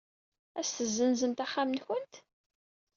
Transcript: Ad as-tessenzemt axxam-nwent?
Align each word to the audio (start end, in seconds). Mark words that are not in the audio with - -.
Ad 0.59 0.63
as-tessenzemt 0.65 1.43
axxam-nwent? 1.45 2.13